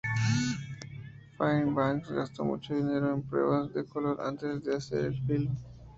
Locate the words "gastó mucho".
2.09-2.73